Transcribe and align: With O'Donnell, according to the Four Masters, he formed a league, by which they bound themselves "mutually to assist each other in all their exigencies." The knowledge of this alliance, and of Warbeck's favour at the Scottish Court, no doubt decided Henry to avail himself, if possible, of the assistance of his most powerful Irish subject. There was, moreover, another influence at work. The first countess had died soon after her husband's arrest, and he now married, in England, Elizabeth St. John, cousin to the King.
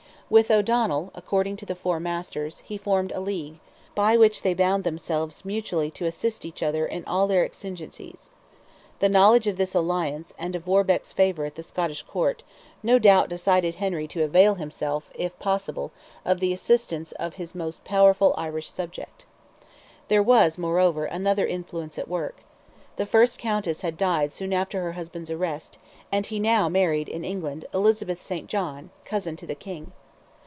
With 0.31 0.49
O'Donnell, 0.49 1.11
according 1.13 1.57
to 1.57 1.65
the 1.65 1.75
Four 1.75 1.99
Masters, 1.99 2.59
he 2.63 2.77
formed 2.77 3.11
a 3.11 3.19
league, 3.19 3.59
by 3.93 4.15
which 4.15 4.43
they 4.43 4.53
bound 4.53 4.85
themselves 4.85 5.43
"mutually 5.43 5.91
to 5.91 6.05
assist 6.05 6.45
each 6.45 6.63
other 6.63 6.85
in 6.85 7.03
all 7.03 7.27
their 7.27 7.43
exigencies." 7.43 8.29
The 8.99 9.09
knowledge 9.09 9.45
of 9.47 9.57
this 9.57 9.75
alliance, 9.75 10.33
and 10.39 10.55
of 10.55 10.67
Warbeck's 10.67 11.11
favour 11.11 11.43
at 11.43 11.55
the 11.55 11.63
Scottish 11.63 12.03
Court, 12.03 12.43
no 12.81 12.97
doubt 12.97 13.27
decided 13.27 13.75
Henry 13.75 14.07
to 14.07 14.23
avail 14.23 14.55
himself, 14.55 15.09
if 15.15 15.37
possible, 15.37 15.91
of 16.23 16.39
the 16.39 16.53
assistance 16.53 17.11
of 17.19 17.33
his 17.33 17.53
most 17.53 17.83
powerful 17.83 18.33
Irish 18.37 18.71
subject. 18.71 19.25
There 20.07 20.23
was, 20.23 20.57
moreover, 20.57 21.03
another 21.03 21.45
influence 21.45 21.99
at 21.99 22.07
work. 22.07 22.37
The 22.95 23.05
first 23.05 23.37
countess 23.37 23.81
had 23.81 23.97
died 23.97 24.31
soon 24.31 24.53
after 24.53 24.81
her 24.81 24.93
husband's 24.93 25.29
arrest, 25.29 25.77
and 26.09 26.25
he 26.25 26.39
now 26.39 26.69
married, 26.69 27.09
in 27.09 27.25
England, 27.25 27.65
Elizabeth 27.73 28.21
St. 28.21 28.47
John, 28.47 28.91
cousin 29.03 29.35
to 29.35 29.45
the 29.45 29.55
King. 29.55 29.91